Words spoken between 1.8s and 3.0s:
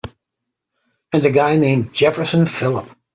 Jefferson Phillip.